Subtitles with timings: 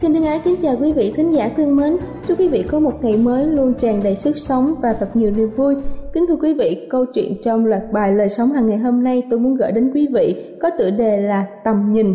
[0.00, 1.96] Xin thân ái kính chào quý vị khán giả thương mến.
[2.28, 5.30] Chúc quý vị có một ngày mới luôn tràn đầy sức sống và thật nhiều
[5.30, 5.74] niềm vui.
[6.12, 9.22] Kính thưa quý vị, câu chuyện trong loạt bài lời sống hàng ngày hôm nay
[9.30, 12.14] tôi muốn gửi đến quý vị có tựa đề là tầm nhìn.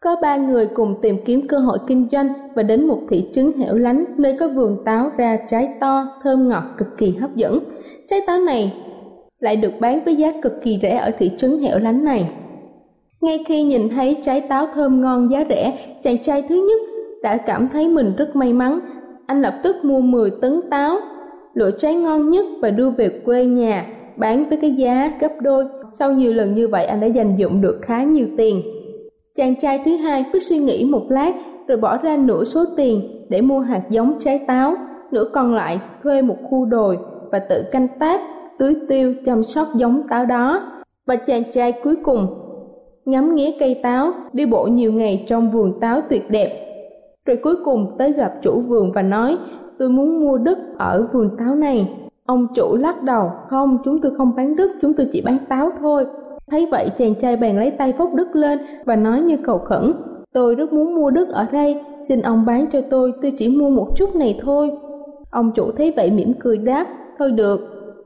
[0.00, 3.52] Có ba người cùng tìm kiếm cơ hội kinh doanh và đến một thị trấn
[3.52, 7.58] hẻo lánh nơi có vườn táo ra trái to, thơm ngọt cực kỳ hấp dẫn.
[8.06, 8.72] Trái táo này
[9.40, 12.30] lại được bán với giá cực kỳ rẻ ở thị trấn hẻo lánh này.
[13.20, 17.36] Ngay khi nhìn thấy trái táo thơm ngon giá rẻ, chàng trai thứ nhất đã
[17.36, 18.80] cảm thấy mình rất may mắn.
[19.26, 20.96] Anh lập tức mua 10 tấn táo,
[21.54, 23.86] lựa trái ngon nhất và đưa về quê nhà,
[24.16, 25.64] bán với cái giá gấp đôi.
[25.92, 28.62] Sau nhiều lần như vậy anh đã dành dụng được khá nhiều tiền.
[29.36, 31.34] Chàng trai thứ hai cứ suy nghĩ một lát
[31.66, 34.74] rồi bỏ ra nửa số tiền để mua hạt giống trái táo,
[35.12, 36.98] nửa còn lại thuê một khu đồi
[37.30, 38.20] và tự canh tác,
[38.58, 40.72] tưới tiêu, chăm sóc giống táo đó.
[41.06, 42.26] Và chàng trai cuối cùng
[43.04, 46.67] ngắm nghía cây táo, đi bộ nhiều ngày trong vườn táo tuyệt đẹp
[47.28, 49.38] rồi cuối cùng tới gặp chủ vườn và nói,
[49.78, 51.94] tôi muốn mua đất ở vườn táo này.
[52.26, 55.70] Ông chủ lắc đầu, không, chúng tôi không bán đất, chúng tôi chỉ bán táo
[55.80, 56.06] thôi.
[56.50, 59.92] Thấy vậy, chàng trai bèn lấy tay phốc đất lên và nói như cầu khẩn,
[60.32, 63.70] tôi rất muốn mua đất ở đây, xin ông bán cho tôi tôi chỉ mua
[63.70, 64.70] một chút này thôi.
[65.30, 66.86] Ông chủ thấy vậy mỉm cười đáp,
[67.18, 67.60] thôi được,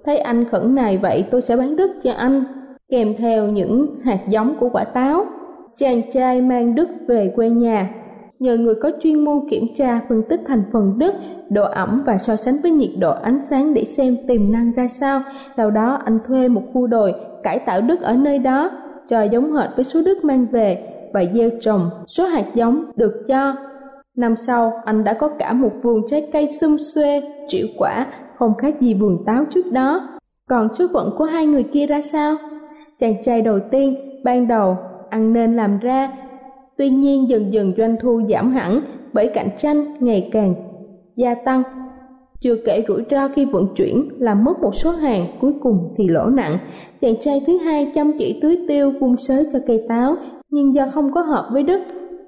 [0.05, 2.45] thấy anh khẩn này vậy tôi sẽ bán đất cho anh,
[2.89, 5.25] kèm theo những hạt giống của quả táo.
[5.77, 8.02] Chàng trai mang đất về quê nhà
[8.43, 11.15] nhờ người có chuyên môn kiểm tra phân tích thành phần đất,
[11.51, 14.89] độ ẩm và so sánh với nhiệt độ ánh sáng để xem tiềm năng ra
[14.89, 15.23] sao.
[15.57, 18.71] Sau đó anh thuê một khu đồi, cải tạo đất ở nơi đó,
[19.09, 23.25] cho giống hệt với số đất mang về và gieo trồng số hạt giống được
[23.29, 23.55] cho.
[24.17, 28.55] Năm sau, anh đã có cả một vườn trái cây xum xuê, triệu quả, không
[28.55, 30.09] khác gì vườn táo trước đó.
[30.49, 32.37] Còn số phận của hai người kia ra sao?
[33.01, 34.77] Chàng trai đầu tiên, ban đầu,
[35.11, 36.11] ăn nên làm ra,
[36.83, 38.81] Tuy nhiên dần dần doanh thu giảm hẳn
[39.13, 40.55] bởi cạnh tranh ngày càng
[41.17, 41.63] gia tăng.
[42.41, 46.09] Chưa kể rủi ro khi vận chuyển làm mất một số hàng cuối cùng thì
[46.09, 46.59] lỗ nặng.
[47.01, 50.17] Chàng trai thứ hai chăm chỉ tưới tiêu vun sới cho cây táo
[50.51, 51.83] nhưng do không có hợp với đất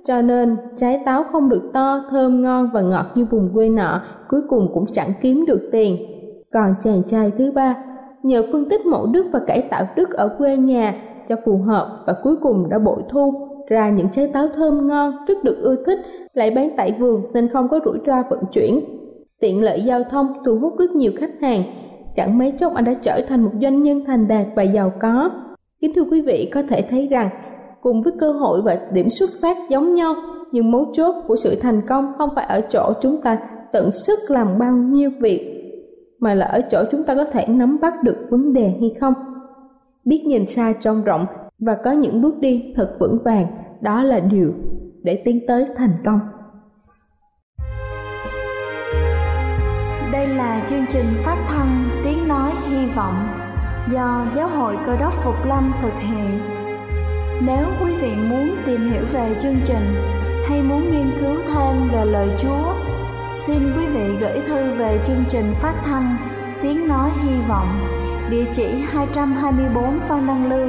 [0.05, 4.03] cho nên trái táo không được to, thơm ngon và ngọt như vùng quê nọ,
[4.29, 5.97] cuối cùng cũng chẳng kiếm được tiền.
[6.53, 7.75] Còn chàng trai thứ ba,
[8.23, 10.95] nhờ phân tích mẫu đất và cải tạo đất ở quê nhà
[11.29, 15.15] cho phù hợp và cuối cùng đã bội thu ra những trái táo thơm ngon,
[15.27, 15.99] rất được ưa thích,
[16.35, 18.81] lại bán tại vườn nên không có rủi ro vận chuyển.
[19.41, 21.63] Tiện lợi giao thông thu hút rất nhiều khách hàng.
[22.17, 25.31] Chẳng mấy chốc anh đã trở thành một doanh nhân thành đạt và giàu có.
[25.81, 27.29] Kính thưa quý vị, có thể thấy rằng,
[27.81, 30.15] cùng với cơ hội và điểm xuất phát giống nhau,
[30.53, 33.39] nhưng mấu chốt của sự thành công không phải ở chỗ chúng ta
[33.73, 35.65] tận sức làm bao nhiêu việc,
[36.19, 39.15] mà là ở chỗ chúng ta có thể nắm bắt được vấn đề hay không.
[40.05, 41.27] Biết nhìn xa trông rộng
[41.59, 43.47] và có những bước đi thật vững vàng.
[43.81, 44.55] Đó là điều
[45.03, 46.21] để tiến tới thành công.
[50.13, 53.29] Đây là chương trình phát thanh tiếng nói hy vọng
[53.93, 56.41] do giáo hội cơ đốc phục lâm thực hiện.
[57.47, 59.95] Nếu quý vị muốn tìm hiểu về chương trình
[60.49, 62.75] hay muốn nghiên cứu thêm về lời chúa
[63.47, 66.17] Xin quý vị gửi thư về chương trình phát thanh
[66.63, 67.69] Tiếng Nói Hy Vọng
[68.31, 70.69] Địa chỉ 224 Phan Đăng Lưu,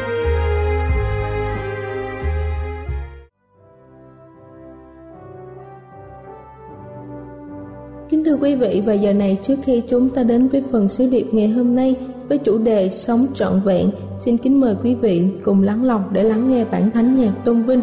[8.31, 11.27] Thưa quý vị, và giờ này trước khi chúng ta đến với phần sứ điệp
[11.31, 11.95] ngày hôm nay
[12.29, 16.23] với chủ đề Sống trọn vẹn, xin kính mời quý vị cùng lắng lòng để
[16.23, 17.81] lắng nghe bản thánh nhạc tôn vinh.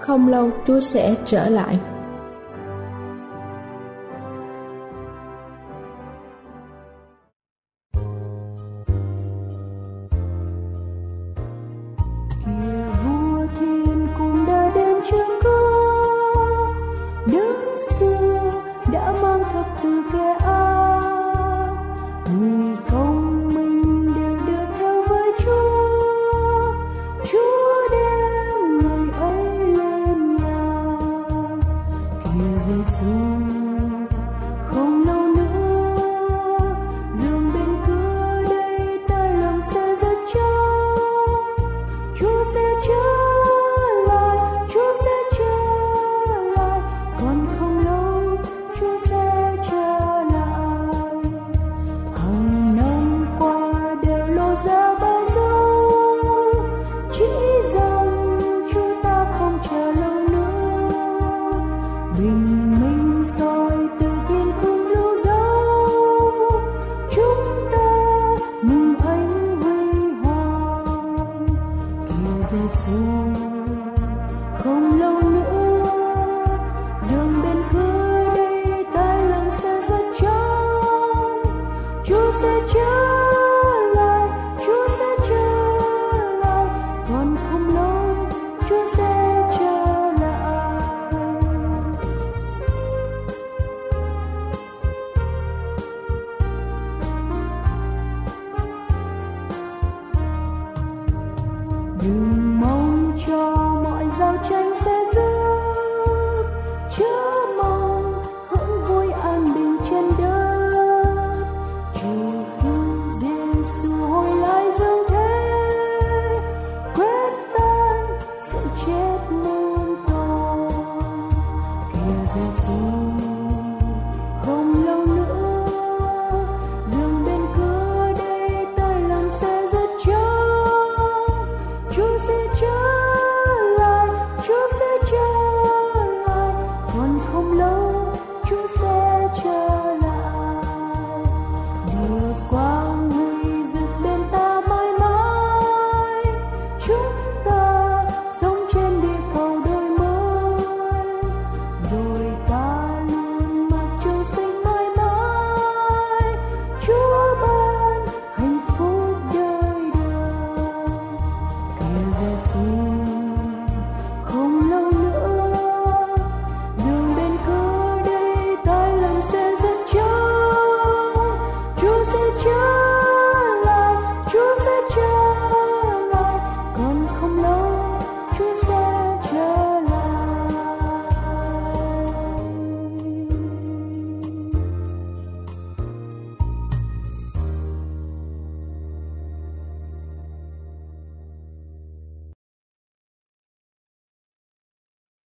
[0.00, 1.78] Không lâu Chúa sẽ trở lại.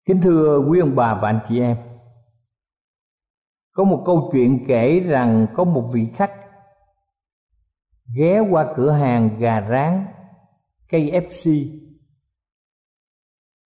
[0.07, 1.77] Kính thưa quý ông bà và anh chị em
[3.73, 6.33] Có một câu chuyện kể rằng có một vị khách
[8.17, 10.07] Ghé qua cửa hàng gà rán
[10.89, 11.69] KFC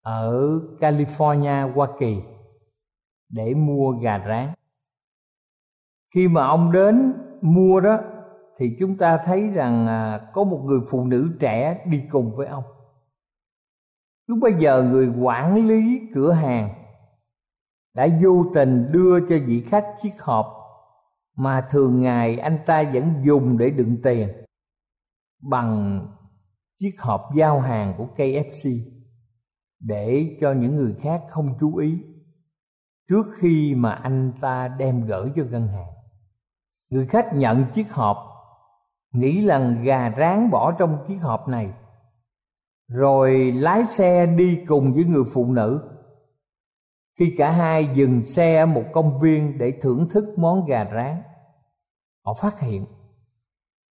[0.02, 2.16] Ở California, Hoa Kỳ
[3.28, 4.52] Để mua gà rán.
[6.14, 7.98] Khi mà ông đến mua đó
[8.56, 12.46] Thì chúng ta thấy rằng à, có một người phụ nữ trẻ đi cùng với
[12.46, 12.64] ông
[14.32, 16.74] lúc bây giờ người quản lý cửa hàng
[17.94, 20.46] đã vô tình đưa cho vị khách chiếc hộp
[21.36, 24.28] mà thường ngày anh ta vẫn dùng để đựng tiền
[25.42, 26.00] bằng
[26.78, 28.78] chiếc hộp giao hàng của KFC
[29.80, 31.98] để cho những người khác không chú ý
[33.08, 35.92] trước khi mà anh ta đem gửi cho ngân hàng.
[36.90, 38.16] Người khách nhận chiếc hộp,
[39.12, 41.72] nghĩ rằng gà rán bỏ trong chiếc hộp này
[42.92, 45.88] rồi lái xe đi cùng với người phụ nữ.
[47.18, 51.22] Khi cả hai dừng xe ở một công viên để thưởng thức món gà rán,
[52.24, 52.86] họ phát hiện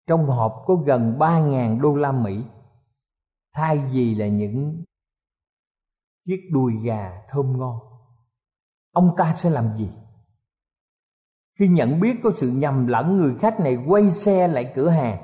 [0.08, 2.44] trong hộp có gần ba ngàn đô la Mỹ.
[3.54, 4.84] Thay vì là những
[6.26, 7.80] chiếc đùi gà thơm ngon,
[8.92, 9.90] ông ta sẽ làm gì?
[11.60, 15.18] Khi nhận biết có sự nhầm lẫn, người khách này quay xe lại cửa hàng,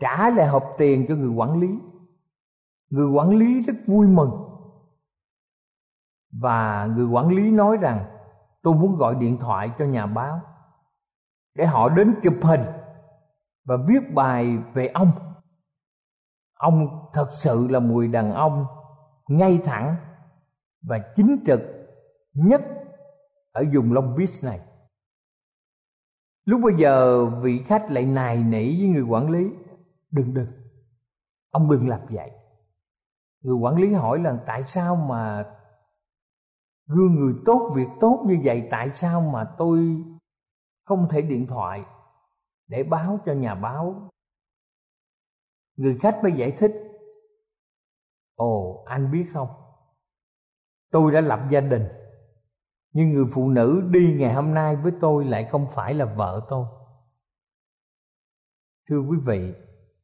[0.00, 1.68] trả lại hộp tiền cho người quản lý
[2.90, 4.30] người quản lý rất vui mừng.
[6.32, 8.04] Và người quản lý nói rằng,
[8.62, 10.40] tôi muốn gọi điện thoại cho nhà báo
[11.54, 12.60] để họ đến chụp hình
[13.64, 15.12] và viết bài về ông.
[16.54, 18.66] Ông thật sự là mùi đàn ông
[19.28, 19.96] ngay thẳng
[20.82, 21.60] và chính trực
[22.32, 22.62] nhất
[23.52, 24.60] ở vùng Long Beach này.
[26.44, 29.50] Lúc bây giờ, vị khách lại nài nỉ với người quản lý,
[30.10, 30.48] Đừng đừng,
[31.50, 32.30] Ông đừng làm vậy.
[33.46, 35.52] Người quản lý hỏi là tại sao mà
[36.86, 38.68] Gương người tốt việc tốt như vậy?
[38.70, 40.04] Tại sao mà tôi
[40.84, 41.84] không thể điện thoại
[42.66, 44.10] Để báo cho nhà báo?
[45.76, 46.72] Người khách mới giải thích
[48.34, 49.48] Ồ anh biết không?
[50.90, 51.88] Tôi đã lập gia đình
[52.92, 56.46] Nhưng người phụ nữ đi ngày hôm nay với tôi lại không phải là vợ
[56.48, 56.66] tôi.
[58.88, 59.54] Thưa quý vị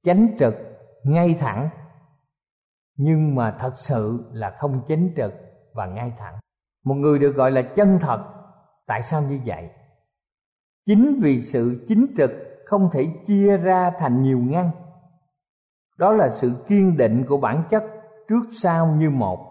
[0.02, 0.54] Chánh trực,
[1.04, 1.81] ngay thẳng
[3.02, 5.32] nhưng mà thật sự là không chánh trực
[5.74, 6.34] và ngay thẳng.
[6.84, 8.32] Một người được gọi là chân thật,
[8.86, 9.70] Tại sao như vậy?
[10.84, 12.30] Chính vì sự chính trực
[12.66, 14.70] không thể chia ra thành nhiều ngăn.
[15.98, 17.84] Đó là sự kiên định của bản chất
[18.28, 19.48] trước sau như một.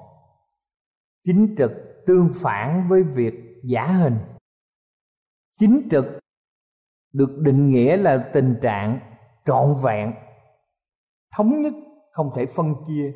[1.24, 1.72] Chính trực
[2.06, 4.18] tương phản với việc giả hình.
[5.60, 6.06] Chính trực
[7.14, 9.00] được định nghĩa là tình trạng
[9.46, 10.14] trọn vẹn,
[11.38, 11.74] thống nhất,
[12.12, 13.14] không thể phân chia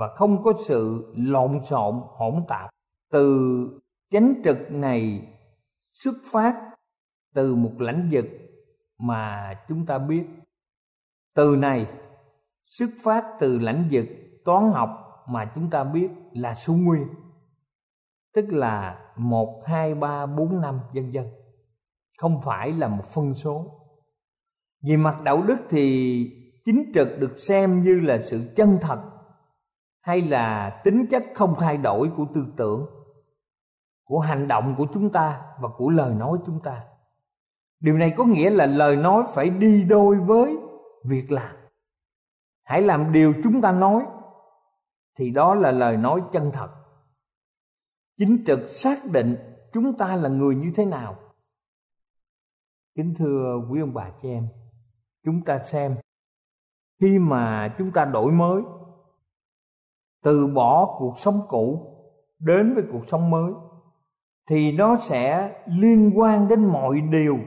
[0.00, 2.70] và không có sự lộn xộn, hỗn tạp.
[3.12, 3.58] Từ
[4.10, 5.28] chánh trực này
[5.92, 6.54] xuất phát
[7.34, 8.24] từ một lãnh vực
[8.98, 10.24] mà chúng ta biết.
[11.34, 11.86] Từ này
[12.62, 14.06] xuất phát từ lãnh vực
[14.44, 14.90] toán học
[15.28, 17.06] mà chúng ta biết là số nguyên
[18.34, 21.24] tức là một, hai, ba, bốn, năm, vân vân.
[22.18, 23.80] Không phải là một phân số.
[24.82, 26.26] Về mặt đạo đức thì
[26.64, 29.19] chính trực được xem như là sự chân thật
[30.00, 32.86] hay là tính chất không thay đổi của tư tưởng,
[34.04, 36.84] của hành động của chúng ta và của lời nói chúng ta?
[37.80, 40.58] Điều này có nghĩa là lời nói phải đi đôi với
[41.04, 41.56] việc làm.
[42.62, 44.04] Hãy làm điều chúng ta nói,
[45.18, 46.68] thì đó là lời nói chân thật.
[48.16, 49.36] Chính trực xác định
[49.72, 51.18] chúng ta là người như thế nào.
[52.94, 54.48] Kính thưa quý ông bà chị em,
[55.24, 55.96] chúng ta xem,
[57.00, 58.62] khi mà chúng ta đổi mới
[60.22, 61.96] từ bỏ cuộc sống cũ
[62.38, 63.52] đến với cuộc sống mới,
[64.48, 67.38] thì nó sẽ liên quan đến mọi điều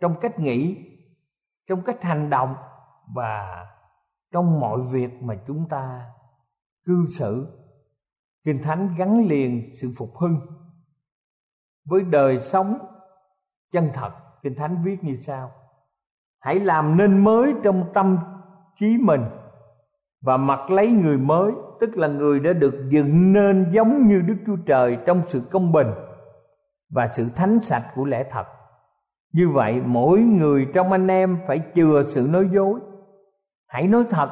[0.00, 0.76] trong cách nghĩ,
[1.68, 2.54] trong cách hành động
[3.14, 3.66] và
[4.32, 6.06] trong mọi việc mà chúng ta
[6.84, 7.58] cư xử.
[8.44, 10.40] Kinh thánh gắn liền sự phục hưng
[11.84, 12.78] với đời sống
[13.70, 14.10] chân thật.
[14.42, 15.50] Kinh thánh viết như sau
[16.42, 18.18] hãy làm nên mới trong tâm
[18.76, 19.24] trí mình
[20.20, 21.52] và mặc lấy người mới
[21.82, 25.72] tức là người đã được dựng nên giống như đức chúa trời trong sự công
[25.72, 25.86] bình
[26.90, 28.46] và sự thánh sạch của lẽ thật.
[29.32, 32.80] Như vậy, mỗi người trong anh em phải chừa sự nói dối.
[33.66, 34.30] Hãy nói thật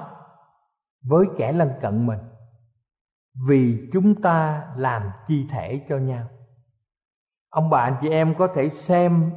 [1.04, 2.18] với kẻ lân cận mình,
[3.48, 6.26] vì chúng ta làm chi thể cho nhau.
[7.48, 9.30] Ông bà anh chị em có thể xem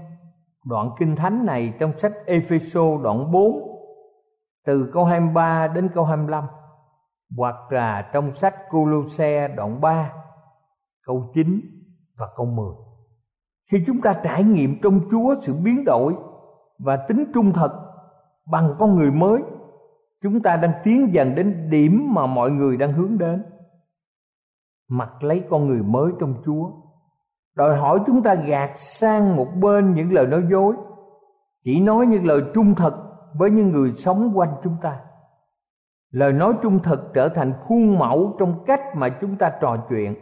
[0.66, 3.54] đoạn kinh thánh này trong sách Epheso đoạn 4
[4.66, 6.48] từ câu 23 đến câu 25
[7.38, 10.14] hoặc là trong sách Colosse đoạn 3
[11.06, 11.62] câu 9
[12.18, 12.74] và câu 10
[13.72, 16.16] khi chúng ta trải nghiệm trong Chúa sự biến đổi
[16.80, 17.84] và tính trung thật
[18.46, 19.42] bằng con người mới,
[20.22, 23.44] chúng ta đang tiến dần đến điểm mà mọi người đang hướng đến.
[24.90, 26.72] Mặc lấy con người mới trong chúa.
[27.56, 30.76] Đòi hỏi chúng ta gạt sang một bên những lời nói dối,
[31.64, 32.94] chỉ nói những lời trung thực
[33.38, 35.00] với những người sống quanh chúng ta
[36.14, 40.16] lời nói trung thực trở thành khuôn mẫu trong cách mà chúng ta trò chuyện.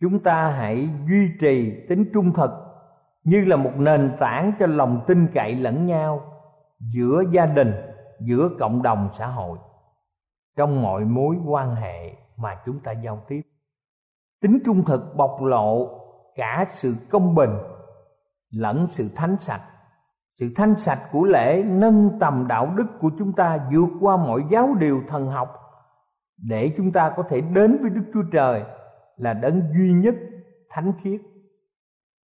[0.00, 2.50] Chúng ta hãy duy trì tính trung thực
[3.24, 6.22] như là một nền tảng cho lòng tin cậy lẫn nhau
[6.78, 7.72] giữa gia đình,
[8.20, 9.58] giữa cộng đồng xã hội,
[10.56, 13.42] trong mọi mối quan hệ mà chúng ta giao tiếp.
[14.40, 16.00] Tính trung thực bộc lộ
[16.34, 17.50] cả sự công bình
[18.50, 19.62] lẫn sự thánh sạch
[20.34, 24.44] sự thanh sạch của lễ nâng tầm đạo đức của chúng ta vượt qua mọi
[24.50, 25.62] giáo điều thần học
[26.36, 28.64] để chúng ta có thể đến với Đức Chúa Trời
[29.16, 30.14] là đấng duy nhất
[30.70, 31.20] thánh khiết.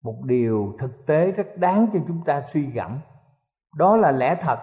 [0.02, 3.00] Một điều thực tế rất đáng cho chúng ta suy gẫm,
[3.76, 4.58] đó là lẽ thật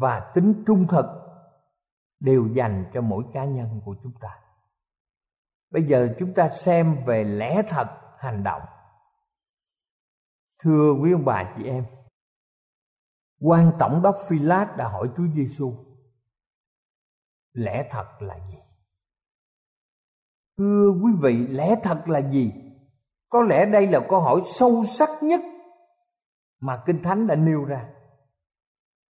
[0.00, 1.06] và tính trung thực
[2.20, 4.30] đều dành cho mỗi cá nhân của chúng ta.
[5.70, 7.86] Bây giờ chúng ta xem về lẽ thật
[8.18, 8.62] hành động.
[10.64, 11.84] Thưa quý ông bà chị em,
[13.40, 15.74] quan tổng đốc Phi Lát đã hỏi Chúa Giêsu
[17.52, 18.58] lẽ thật là gì?
[20.58, 22.52] Thưa quý vị, lẽ thật là gì?
[23.28, 25.40] Có lẽ đây là câu hỏi sâu sắc nhất
[26.60, 27.88] mà kinh thánh đã nêu ra.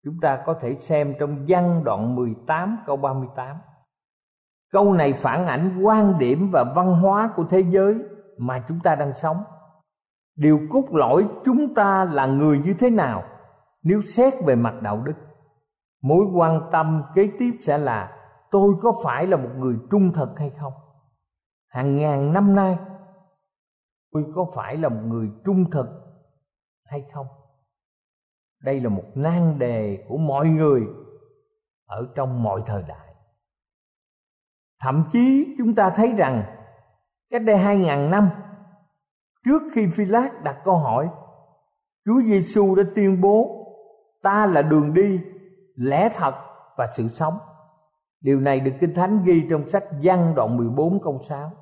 [0.04, 3.56] Chúng ta có thể xem trong văn đoạn 18 câu 38
[4.72, 7.94] câu này phản ảnh quan điểm và văn hóa của thế giới
[8.38, 9.44] mà chúng ta đang sống.
[10.36, 13.24] Điều cốt lõi chúng ta là người như thế nào?
[13.82, 15.14] Nếu xét về mặt đạo đức,
[16.02, 18.18] mối quan tâm kế tiếp sẽ là
[18.50, 20.72] tôi có phải là một người trung thực hay không?
[21.68, 22.78] Hàng ngàn năm nay,
[24.12, 25.86] tôi có phải là một người trung thực
[26.84, 27.26] hay không?
[28.62, 30.82] Đây là một nan đề của mọi người
[31.86, 33.14] ở trong mọi thời đại.
[34.80, 36.44] Thậm chí chúng ta thấy rằng
[37.30, 38.30] cách đây hai ngàn năm,
[39.44, 41.08] trước khi phi lát đặt câu hỏi,
[42.04, 43.61] chúa giêsu đã tuyên bố
[44.22, 45.20] ta là đường đi,
[45.74, 46.34] lẽ thật
[46.76, 47.38] và sự sống.
[48.20, 51.52] Điều này được kinh thánh ghi trong sách văn đoạn 14 câu 6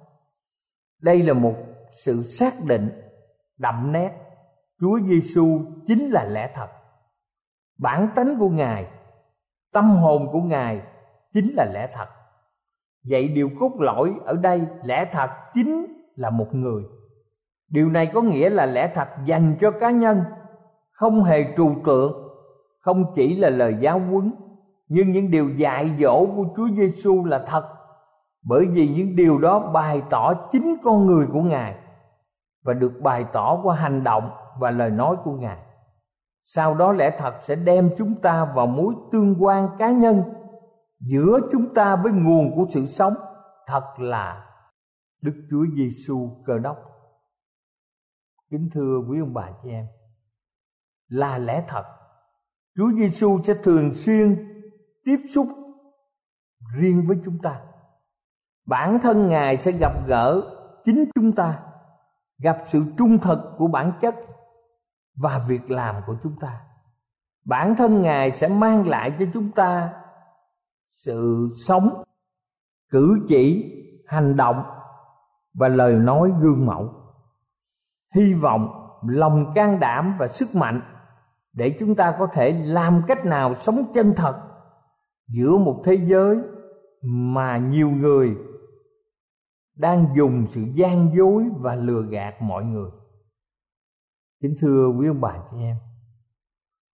[1.00, 1.54] đây là một
[1.90, 2.90] sự xác định
[3.58, 4.10] đậm nét.
[4.80, 6.68] Chúa Giêsu chính là lẽ thật.
[7.78, 8.86] Bản tánh của Ngài,
[9.72, 10.82] tâm hồn của Ngài
[11.32, 12.06] chính là lẽ thật.
[13.10, 15.86] Vậy điều cốt lõi ở đây, lẽ thật chính
[16.16, 16.82] là một người.
[17.68, 20.22] Điều này có nghĩa là lẽ thật dành cho cá nhân,
[20.90, 22.29] không hề trừu tượng
[22.80, 24.32] không chỉ là lời giáo huấn
[24.88, 27.68] nhưng những điều dạy dỗ của Chúa Giêsu là thật
[28.42, 31.76] bởi vì những điều đó bày tỏ chính con người của Ngài
[32.62, 35.58] và được bày tỏ qua hành động và lời nói của Ngài.
[36.44, 40.22] Sau đó lẽ thật sẽ đem chúng ta vào mối tương quan cá nhân
[41.00, 43.14] giữa chúng ta với nguồn của sự sống
[43.66, 44.46] thật là
[45.22, 46.76] Đức Chúa Giêsu Cơ Đốc.
[48.50, 49.86] Kính thưa quý ông bà chị em,
[51.08, 51.84] là lẽ thật
[52.76, 54.46] Chúa Giêsu sẽ thường xuyên
[55.04, 55.46] tiếp xúc
[56.76, 57.60] riêng với chúng ta.
[58.66, 60.42] Bản thân Ngài sẽ gặp gỡ
[60.84, 61.62] chính chúng ta,
[62.38, 64.14] gặp sự trung thực của bản chất
[65.16, 66.60] và việc làm của chúng ta.
[67.44, 69.92] Bản thân Ngài sẽ mang lại cho chúng ta
[70.88, 72.02] sự sống,
[72.90, 73.72] cử chỉ,
[74.06, 74.64] hành động
[75.54, 76.88] và lời nói gương mẫu.
[78.14, 78.68] Hy vọng,
[79.08, 80.99] lòng can đảm và sức mạnh
[81.52, 84.42] để chúng ta có thể làm cách nào sống chân thật
[85.28, 86.38] giữa một thế giới
[87.02, 88.36] mà nhiều người
[89.74, 92.90] đang dùng sự gian dối và lừa gạt mọi người.
[94.42, 95.76] Kính thưa quý ông bà chị em,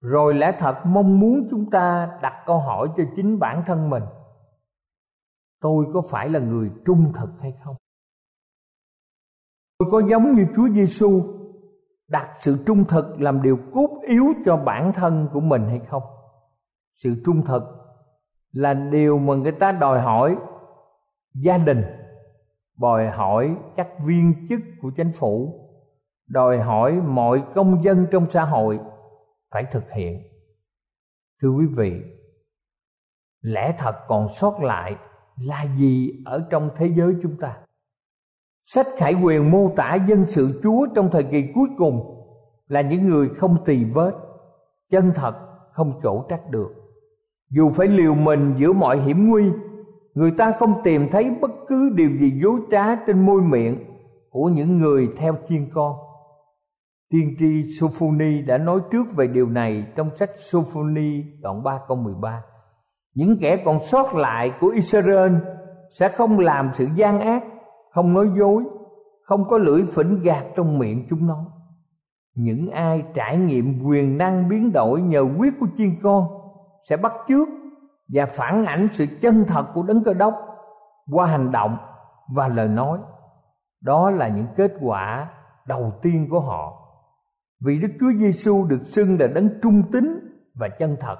[0.01, 4.03] rồi lẽ thật mong muốn chúng ta đặt câu hỏi cho chính bản thân mình,
[5.61, 7.77] tôi có phải là người trung thực hay không?
[9.79, 11.23] Tôi có giống như chúa giêsu
[12.09, 16.03] đặt sự trung thực làm điều cốt yếu cho bản thân của mình hay không?
[16.95, 17.63] Sự trung thực
[18.53, 20.37] là điều mà người ta đòi hỏi
[21.35, 21.83] gia đình,
[22.79, 25.63] đòi hỏi các viên chức của chính phủ,
[26.29, 28.81] đòi hỏi mọi công dân trong xã hội
[29.51, 30.23] phải thực hiện.
[31.43, 32.03] Thưa quý vị,
[33.41, 34.97] lẽ thật còn sót lại
[35.37, 37.59] là gì ở trong thế giới chúng ta?
[38.69, 42.01] Sách khải quyền mô tả dân sự chúa trong thời kỳ cuối cùng
[42.69, 44.13] là những người không tỳ vết,
[44.91, 45.35] chân thật,
[45.73, 46.69] không chỗ trách được.
[47.51, 49.45] Dù phải liều mình giữa mọi hiểm nguy,
[50.15, 53.85] người ta không tìm thấy bất cứ điều gì dối trá trên môi miệng
[54.31, 55.97] của những người theo chiên con.
[57.11, 61.97] Tiên tri Sophoni đã nói trước về điều này trong sách Sophoni đoạn 3 câu
[61.97, 62.43] 13
[63.17, 65.33] những kẻ còn sót lại của Israel
[65.91, 67.43] sẽ không làm sự gian ác
[67.97, 68.65] không nói dối,
[69.23, 71.45] không có lưỡi phỉnh gạt trong miệng chúng nó.
[72.35, 76.29] Những ai trải nghiệm quyền năng biến đổi nhờ quyết của chiên con
[76.89, 77.49] sẽ bắt chước
[78.09, 80.35] và phản ảnh sự chân thật của đấng cơ đốc
[81.13, 81.77] qua hành động
[82.35, 82.99] và lời nói.
[83.81, 85.31] Đó là những kết quả
[85.67, 86.73] đầu tiên của họ.
[87.61, 90.05] Vì đức chúa giêsu được xưng là đấng trung tín
[90.55, 91.17] và chân thật.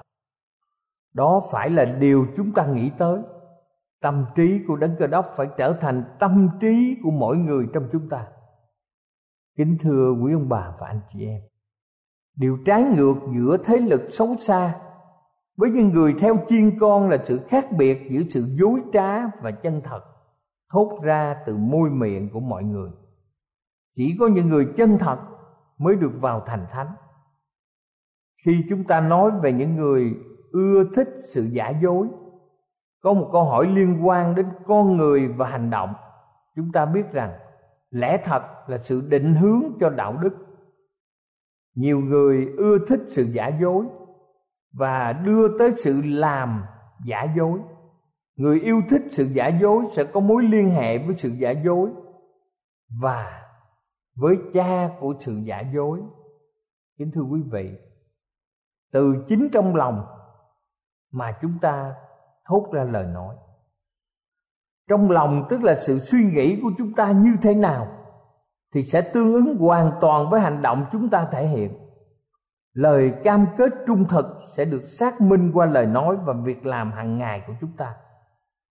[1.13, 3.19] Đó phải là điều chúng ta nghĩ tới
[4.01, 7.87] tâm trí của đấng cơ đốc phải trở thành tâm trí của mỗi người trong
[7.91, 8.27] chúng ta.
[9.57, 11.41] Kính thưa quý ông bà và anh chị em,
[12.35, 14.79] điều trái ngược giữa thế lực xấu xa
[15.57, 19.51] với những người theo chiên con là sự khác biệt giữa sự dối trá và
[19.51, 20.01] chân thật,
[20.69, 22.89] thốt ra từ môi miệng của mọi người.
[23.95, 25.17] Chỉ có những người chân thật
[25.77, 26.95] mới được vào thành thánh.
[28.45, 30.13] Khi chúng ta nói về những người
[30.51, 32.07] ưa thích sự giả dối
[33.07, 35.93] có một câu hỏi liên quan đến con người và hành động.
[36.55, 37.39] Chúng ta biết rằng
[37.89, 40.33] lẽ thật là sự định hướng cho đạo đức.
[41.75, 43.85] Nhiều người ưa thích sự giả dối
[44.71, 46.63] và đưa tới sự làm
[47.05, 47.59] giả dối.
[48.35, 51.89] Người yêu thích sự giả dối sẽ có mối liên hệ với sự giả dối
[53.01, 53.49] và
[54.15, 55.99] với cha của sự giả dối.
[56.97, 57.71] Kính thưa quý vị,
[58.91, 60.05] từ chính trong lòng
[61.11, 61.95] mà chúng ta
[62.47, 63.35] thốt ra lời nói.
[64.89, 67.87] Trong lòng, tức là sự suy nghĩ của chúng ta như thế nào,
[68.73, 71.73] thì sẽ tương ứng hoàn toàn với hành động chúng ta thể hiện.
[72.73, 76.91] Lời cam kết trung thực sẽ được xác minh qua lời nói và việc làm
[76.91, 77.95] hàng ngày của chúng ta.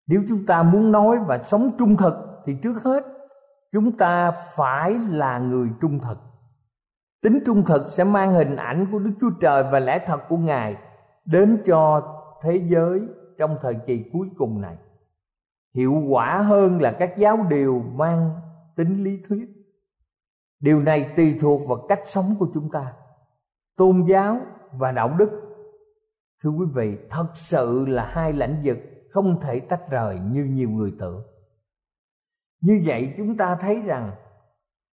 [0.06, 3.04] Nếu chúng ta muốn nói và sống trung thực, thì trước hết,
[3.72, 6.18] chúng ta phải là người trung thực.
[7.22, 10.36] Tính trung thực sẽ mang hình ảnh của đức chúa trời và lẽ thật của
[10.36, 10.76] ngài
[11.24, 12.02] đến cho
[12.42, 13.00] thế giới
[13.38, 14.76] trong thời kỳ cuối cùng này.
[15.74, 18.40] Hiệu quả hơn là các giáo điều mang
[18.76, 19.48] tính lý thuyết.
[20.60, 22.92] Điều này tùy thuộc vào cách sống của chúng ta,
[23.76, 24.40] tôn giáo
[24.72, 25.42] và đạo đức.
[26.42, 28.78] Thưa quý vị, thật sự là hai lãnh vực
[29.10, 31.26] không thể tách rời như nhiều người tưởng.
[32.60, 34.14] Như vậy chúng ta thấy rằng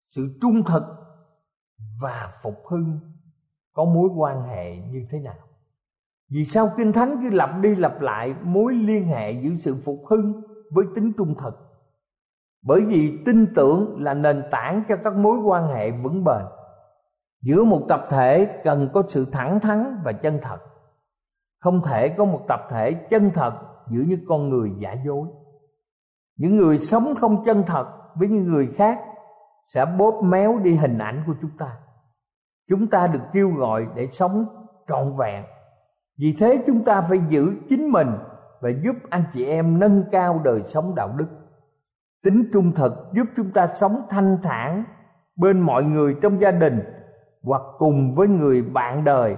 [0.09, 0.83] sự trung thực
[2.01, 2.99] và phục hưng
[3.73, 5.47] có mối quan hệ như thế nào?
[6.33, 9.99] Vì sao kinh thánh cứ lặp đi lặp lại mối liên hệ giữa sự phục
[10.09, 10.41] hưng
[10.71, 11.55] với tính trung thực?
[12.61, 16.41] Bởi vì tin tưởng là nền tảng cho các mối quan hệ vững bền.
[17.41, 20.57] Giữa một tập thể cần có sự thẳng thắn và chân thật.
[21.59, 23.53] Không thể có một tập thể chân thật
[23.89, 25.27] giữa những con người giả dối.
[26.37, 28.99] Những người sống không chân thật với những người khác
[29.67, 31.77] sẽ bóp méo đi hình ảnh của chúng ta.
[32.69, 34.45] Chúng ta được kêu gọi để sống
[34.87, 35.43] trọn vẹn
[36.19, 38.07] vì thế chúng ta phải giữ chính mình
[38.61, 41.27] và giúp anh chị em nâng cao đời sống đạo đức.
[42.23, 44.83] Tính trung thực giúp chúng ta sống thanh thản
[45.35, 46.79] bên mọi người trong gia đình
[47.43, 49.35] hoặc cùng với người bạn đời,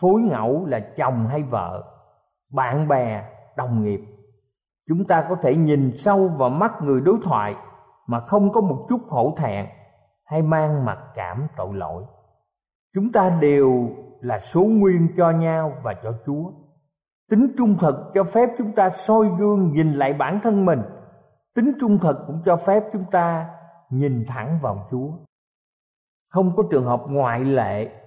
[0.00, 1.84] phối ngẫu là chồng hay vợ,
[2.52, 3.24] bạn bè,
[3.56, 4.00] đồng nghiệp.
[4.88, 7.54] Chúng ta có thể nhìn sâu vào mắt người đối thoại
[8.06, 9.66] mà không có một chút hổ thẹn
[10.24, 12.04] hay mang mặc cảm tội lỗi.
[12.94, 13.88] Chúng ta đều
[14.26, 16.52] là số nguyên cho nhau và cho chúa.
[17.30, 20.82] Tính trung thực cho phép chúng ta soi gương nhìn lại bản thân mình.
[21.54, 23.50] Tính trung thực cũng cho phép chúng ta
[23.90, 25.10] nhìn thẳng vào chúa.
[26.28, 28.02] Không có trường hợp ngoại lệ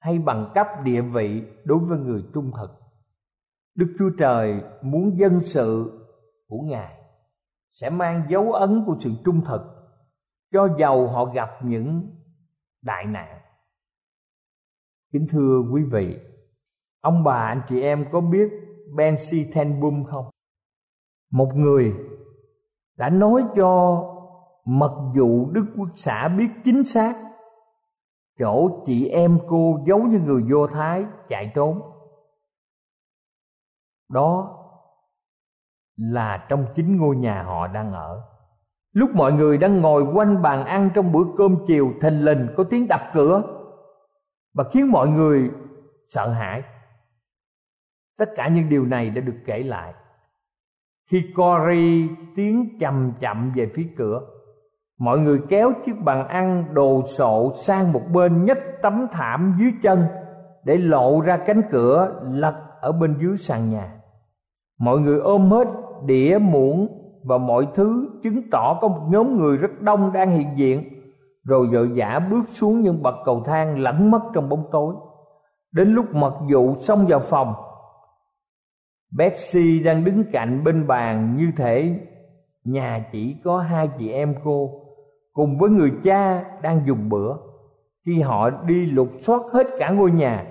[0.00, 2.70] hay bằng cấp địa vị đối với người trung thực.
[3.74, 5.98] Đức chúa trời muốn dân sự
[6.48, 6.98] của ngài
[7.70, 9.62] sẽ mang dấu ấn của sự trung thực
[10.52, 12.10] cho dầu họ gặp những
[12.82, 13.41] đại nạn
[15.12, 16.18] kính thưa quý vị,
[17.00, 18.52] ông bà, anh chị em có biết
[18.96, 20.30] Bensi Tenbum không?
[21.32, 21.94] Một người
[22.96, 24.02] đã nói cho
[24.64, 27.32] mật vụ đức quốc xã biết chính xác
[28.38, 31.80] chỗ chị em cô giấu như người vô thái chạy trốn.
[34.08, 34.58] Đó
[35.96, 38.24] là trong chính ngôi nhà họ đang ở.
[38.92, 42.64] Lúc mọi người đang ngồi quanh bàn ăn trong bữa cơm chiều, thình lình có
[42.64, 43.61] tiếng đập cửa
[44.54, 45.50] và khiến mọi người
[46.08, 46.62] sợ hãi.
[48.18, 49.94] Tất cả những điều này đã được kể lại.
[51.10, 54.20] Khi Cory tiến chậm chậm về phía cửa,
[54.98, 59.72] mọi người kéo chiếc bàn ăn đồ sộ sang một bên nhấc tấm thảm dưới
[59.82, 60.04] chân
[60.64, 64.00] để lộ ra cánh cửa lật ở bên dưới sàn nhà.
[64.78, 65.68] Mọi người ôm hết
[66.04, 66.88] đĩa muỗng
[67.24, 71.01] và mọi thứ chứng tỏ có một nhóm người rất đông đang hiện diện
[71.44, 74.94] rồi vội vã bước xuống những bậc cầu thang lẫn mất trong bóng tối.
[75.72, 77.54] Đến lúc mật vụ xông vào phòng,
[79.16, 81.98] Betsy đang đứng cạnh bên bàn như thể
[82.64, 84.70] nhà chỉ có hai chị em cô
[85.32, 87.36] cùng với người cha đang dùng bữa.
[88.06, 90.46] Khi họ đi lục soát hết cả ngôi nhà,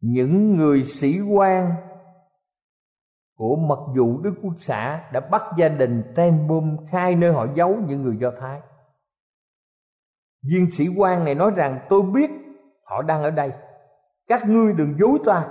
[0.00, 1.74] những người sĩ quan
[3.36, 7.76] của mật vụ đức quốc xã đã bắt gia đình Tenbum khai nơi họ giấu
[7.88, 8.60] những người do thái
[10.42, 12.30] viên sĩ quan này nói rằng, tôi biết
[12.84, 13.52] họ đang ở đây
[14.26, 15.48] các ngươi đừng dối ta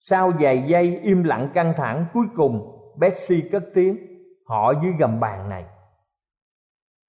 [0.00, 3.96] sau vài giây im lặng căng thẳng, cuối cùng betsy cất tiếng,
[4.46, 5.64] họ dưới gầm bàn này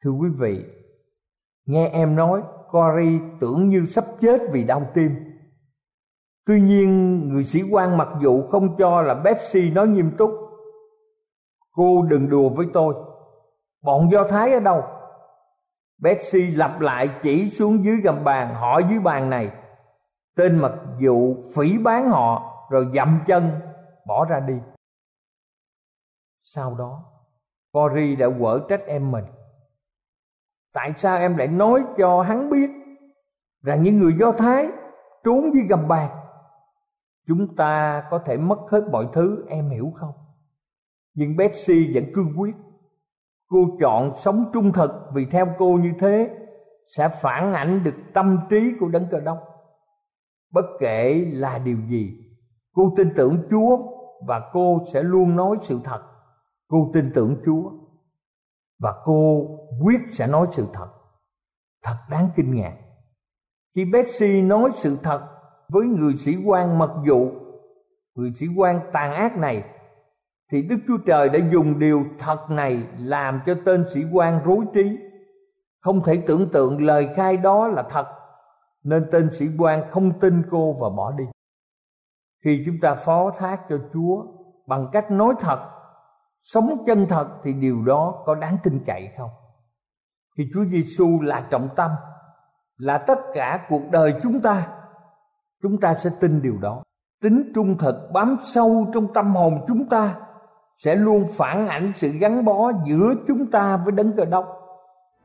[0.06, 0.66] thưa quý vị,
[1.66, 5.12] nghe em nói, Cory tưởng như sắp chết vì đau tim.
[6.46, 10.32] Tuy nhiên, người sĩ quan mặc dù không cho là Betsy nói nghiêm túc.
[11.72, 12.96] Cô đừng đùa với tôi.
[13.84, 14.84] Bọn Do Thái ở đâu?
[15.98, 19.52] Betsy lặp lại chỉ xuống dưới gầm bàn hỏi dưới bàn này.
[20.36, 23.52] Tên mật vụ phỉ bán họ rồi dậm chân
[24.08, 24.60] bỏ ra đi.
[26.40, 27.04] Sau đó,
[27.72, 29.26] Cory đã quở trách em mình.
[30.74, 32.70] Tại sao em lại nói cho hắn biết
[33.62, 34.68] rằng những người Do Thái
[35.24, 36.10] trốn dưới gầm bàn?
[37.28, 40.14] Chúng ta có thể mất hết mọi thứ, em hiểu không?
[41.14, 42.56] Nhưng Betsy vẫn cương quyết.
[43.48, 46.30] Cô chọn sống trung thực vì theo cô như thế
[46.96, 49.38] sẽ phản ảnh được tâm trí của đấng cơ đông.
[50.52, 52.14] Bất kể là điều gì,
[52.74, 53.78] cô tin tưởng Chúa
[54.28, 56.02] và cô sẽ luôn nói sự thật.
[56.68, 57.72] Cô tin tưởng Chúa
[58.80, 59.48] và cô
[59.84, 60.88] quyết sẽ nói sự thật
[61.86, 62.78] thật đáng kinh ngạc
[63.76, 65.28] khi Betsy nói sự thật
[65.70, 67.32] với người sĩ quan mật vụ
[68.16, 69.64] người sĩ quan tàn ác này
[70.52, 74.66] thì Đức Chúa Trời đã dùng điều thật này làm cho tên sĩ quan rối
[74.74, 74.98] trí.
[75.82, 78.08] Không thể tưởng tượng lời khai đó là thật,
[78.84, 81.24] nên tên sĩ quan không tin cô và bỏ đi.
[82.44, 84.26] Khi chúng ta phó thác cho Chúa
[84.68, 85.60] bằng cách nói thật,
[86.42, 89.30] sống chân thật thì điều đó có đáng tin cậy không?
[90.38, 91.92] Thì Chúa Giêsu là trọng tâm,
[92.78, 94.68] là tất cả cuộc đời chúng ta.
[95.62, 96.84] Chúng ta sẽ tin điều đó.
[97.22, 100.16] Tính trung thực bám sâu trong tâm hồn chúng ta
[100.78, 104.62] sẽ luôn phản ảnh sự gắn bó giữa chúng ta với đấng cờ đốc.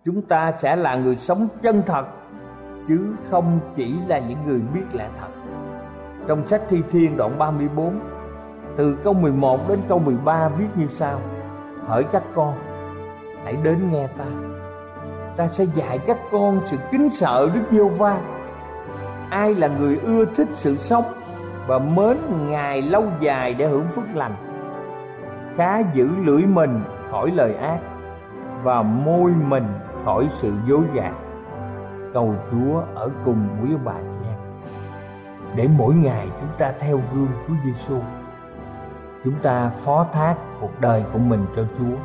[0.05, 2.07] Chúng ta sẽ là người sống chân thật,
[2.89, 5.29] chứ không chỉ là những người biết lẽ thật.
[6.27, 8.01] Trong sách thi thiên đoạn 34
[8.77, 11.21] từ câu 11 đến câu 13 viết như sau.
[11.87, 12.55] Hỡi các con,
[13.45, 14.25] Hãy đến nghe ta.
[15.37, 18.21] Ta sẽ dạy các con sự kính sợ Đức giê va
[19.31, 21.05] Ai là người ưa thích sự sống
[21.67, 22.17] Và mến
[22.49, 24.50] Ngài lâu dài để hưởng phước lành?
[25.61, 27.81] Cá giữ lưỡi mình khỏi lời ác
[28.63, 29.67] Và môi mình
[30.05, 31.13] khỏi sự dối gạt
[32.15, 34.39] Cầu Chúa ở cùng quý bà chị em
[35.57, 38.01] Để mỗi ngày chúng ta theo gương Chúa Giêsu
[39.25, 41.97] chúng ta phó thác cuộc đời của mình cho Chúa.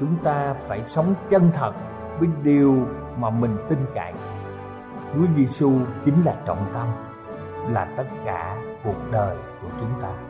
[0.00, 1.72] Chúng ta phải sống chân thật
[2.18, 2.86] với điều
[3.16, 4.12] mà mình tin cậy.
[5.14, 5.72] Chúa Giêsu
[6.04, 6.86] chính là trọng tâm,
[7.68, 10.29] là tất cả cuộc đời của chúng ta.